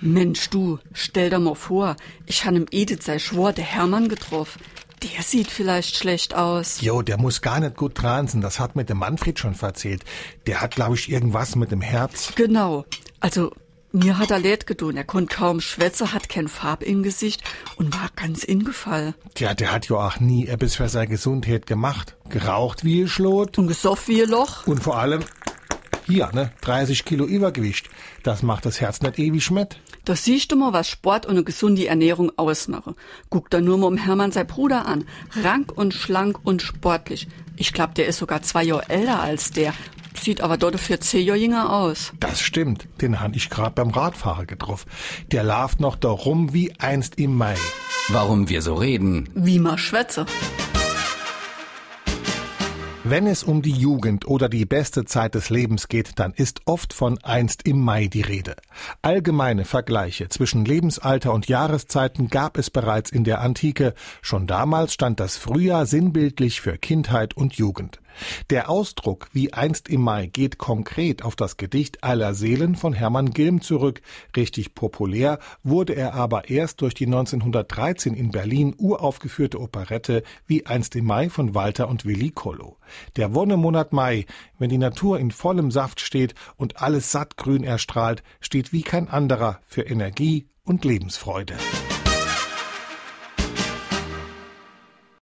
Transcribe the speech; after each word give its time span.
Mensch, 0.00 0.48
du, 0.50 0.78
stell 0.92 1.28
dir 1.28 1.40
mal 1.40 1.56
vor, 1.56 1.96
ich 2.24 2.44
han 2.44 2.54
im 2.54 2.66
Edith 2.70 3.02
sei 3.02 3.18
Schwor 3.18 3.52
der 3.52 3.64
Hermann 3.64 4.08
getroffen. 4.08 4.62
Der 5.02 5.24
sieht 5.24 5.48
vielleicht 5.48 5.96
schlecht 5.96 6.36
aus. 6.36 6.80
Jo, 6.80 7.02
der 7.02 7.18
muss 7.18 7.42
gar 7.42 7.58
nicht 7.58 7.76
gut 7.76 7.96
transen. 7.96 8.40
Das 8.40 8.60
hat 8.60 8.76
mir 8.76 8.84
der 8.84 8.94
Manfred 8.94 9.40
schon 9.40 9.56
verzählt. 9.56 10.04
Der 10.46 10.60
hat, 10.60 10.76
glaube 10.76 10.94
ich, 10.94 11.10
irgendwas 11.10 11.56
mit 11.56 11.72
dem 11.72 11.80
Herz. 11.80 12.32
Genau. 12.36 12.84
Also, 13.18 13.50
mir 13.90 14.18
hat 14.18 14.30
er 14.30 14.38
leid 14.38 14.68
gedun. 14.68 14.96
Er 14.96 15.04
konnte 15.04 15.34
kaum 15.34 15.60
schwätze, 15.60 16.12
hat 16.12 16.28
kein 16.28 16.46
Farb 16.46 16.82
im 16.84 17.02
Gesicht 17.02 17.42
und 17.76 17.92
war 17.94 18.10
ganz 18.14 18.44
ingefallen. 18.44 19.14
Tja, 19.34 19.54
der 19.54 19.72
hat 19.72 19.88
ja 19.88 19.96
auch 19.96 20.20
nie 20.20 20.46
etwas 20.46 20.76
für 20.76 20.88
seine 20.88 21.08
Gesundheit 21.08 21.66
gemacht. 21.66 22.16
Geraucht 22.28 22.84
wie 22.84 23.02
ein 23.02 23.08
Schlot. 23.08 23.58
Und 23.58 23.66
gesoffen 23.66 24.14
wie 24.14 24.22
ein 24.22 24.28
Loch. 24.28 24.66
Und 24.66 24.82
vor 24.82 24.98
allem, 24.98 25.24
hier, 26.08 26.30
ne, 26.32 26.50
30 26.62 27.04
Kilo 27.04 27.24
Übergewicht. 27.24 27.88
Das 28.22 28.42
macht 28.42 28.66
das 28.66 28.80
Herz 28.80 29.00
nicht 29.02 29.18
ewig 29.18 29.50
mit. 29.50 29.78
Da 30.04 30.16
siehst 30.16 30.50
du 30.50 30.56
mal, 30.56 30.72
was 30.72 30.88
Sport 30.88 31.26
und 31.26 31.32
eine 31.32 31.44
gesunde 31.44 31.86
Ernährung 31.86 32.32
ausmachen. 32.36 32.94
Guck 33.30 33.50
da 33.50 33.60
nur 33.60 33.78
mal 33.78 33.86
um 33.86 33.96
Hermann 33.96 34.32
sein 34.32 34.46
Bruder 34.46 34.86
an. 34.86 35.04
Rank 35.42 35.70
und 35.76 35.94
schlank 35.94 36.38
und 36.42 36.62
sportlich. 36.62 37.28
Ich 37.56 37.72
glaub, 37.72 37.94
der 37.94 38.06
ist 38.06 38.18
sogar 38.18 38.42
zwei 38.42 38.64
Jahre 38.64 38.88
älter 38.88 39.20
als 39.20 39.50
der. 39.50 39.74
Sieht 40.20 40.40
aber 40.40 40.56
dort 40.56 40.80
für 40.80 40.98
zehn 40.98 41.26
Jahre 41.26 41.38
jünger 41.38 41.72
aus. 41.72 42.12
Das 42.18 42.40
stimmt. 42.40 42.88
Den 43.00 43.20
han 43.20 43.34
ich 43.34 43.50
grad 43.50 43.74
beim 43.74 43.90
Radfahrer 43.90 44.46
getroffen. 44.46 44.90
Der 45.30 45.44
lauft 45.44 45.80
noch 45.80 45.96
da 45.96 46.08
rum 46.08 46.52
wie 46.52 46.72
einst 46.78 47.18
im 47.18 47.36
Mai. 47.36 47.54
Warum 48.08 48.48
wir 48.48 48.62
so 48.62 48.74
reden. 48.74 49.28
Wie 49.34 49.58
ma 49.58 49.76
schwätze. 49.78 50.26
Wenn 53.10 53.26
es 53.26 53.42
um 53.42 53.62
die 53.62 53.72
Jugend 53.72 54.28
oder 54.28 54.50
die 54.50 54.66
beste 54.66 55.06
Zeit 55.06 55.34
des 55.34 55.48
Lebens 55.48 55.88
geht, 55.88 56.18
dann 56.18 56.34
ist 56.34 56.60
oft 56.66 56.92
von 56.92 57.16
einst 57.22 57.66
im 57.66 57.80
Mai 57.80 58.06
die 58.06 58.20
Rede. 58.20 58.54
Allgemeine 59.00 59.64
Vergleiche 59.64 60.28
zwischen 60.28 60.66
Lebensalter 60.66 61.32
und 61.32 61.48
Jahreszeiten 61.48 62.28
gab 62.28 62.58
es 62.58 62.68
bereits 62.68 63.10
in 63.10 63.24
der 63.24 63.40
Antike. 63.40 63.94
Schon 64.20 64.46
damals 64.46 64.92
stand 64.92 65.20
das 65.20 65.38
Frühjahr 65.38 65.86
sinnbildlich 65.86 66.60
für 66.60 66.76
Kindheit 66.76 67.34
und 67.34 67.54
Jugend. 67.54 67.98
Der 68.50 68.70
Ausdruck 68.70 69.28
wie 69.32 69.52
einst 69.52 69.88
im 69.88 70.02
Mai 70.02 70.26
geht 70.26 70.58
konkret 70.58 71.22
auf 71.22 71.36
das 71.36 71.56
Gedicht 71.56 72.04
Aller 72.04 72.34
Seelen 72.34 72.76
von 72.76 72.92
Hermann 72.92 73.30
Gilm 73.30 73.60
zurück. 73.60 74.00
Richtig 74.36 74.74
populär 74.74 75.38
wurde 75.62 75.94
er 75.94 76.14
aber 76.14 76.48
erst 76.48 76.80
durch 76.80 76.94
die 76.94 77.06
1913 77.06 78.14
in 78.14 78.30
Berlin 78.30 78.74
uraufgeführte 78.76 79.60
Operette 79.60 80.22
wie 80.46 80.66
einst 80.66 80.96
im 80.96 81.06
Mai 81.06 81.30
von 81.30 81.54
Walter 81.54 81.88
und 81.88 82.04
Willi 82.04 82.30
Kollo. 82.30 82.76
Der 83.16 83.34
Wonnemonat 83.34 83.92
Mai, 83.92 84.26
wenn 84.58 84.70
die 84.70 84.78
Natur 84.78 85.18
in 85.18 85.30
vollem 85.30 85.70
Saft 85.70 86.00
steht 86.00 86.34
und 86.56 86.80
alles 86.82 87.12
sattgrün 87.12 87.64
erstrahlt, 87.64 88.22
steht 88.40 88.72
wie 88.72 88.82
kein 88.82 89.08
anderer 89.08 89.60
für 89.66 89.82
Energie 89.82 90.48
und 90.64 90.84
Lebensfreude. 90.84 91.54